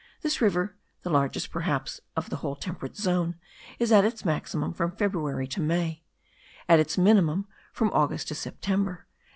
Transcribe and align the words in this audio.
This 0.23 0.41
river 0.41 0.75
(the 1.03 1.11
largest 1.11 1.51
perhaps 1.51 2.01
of 2.15 2.31
the 2.31 2.37
whole 2.37 2.55
temperate 2.55 2.97
zone) 2.97 3.35
is 3.77 3.91
at 3.91 4.03
its 4.03 4.25
maximum 4.25 4.73
from 4.73 4.95
February 4.95 5.45
to 5.49 5.61
May; 5.61 6.01
at 6.67 6.79
its 6.79 6.97
minimum 6.97 7.47
in 7.79 7.87
August 7.89 8.31
and 8.31 8.37
September. 8.39 9.05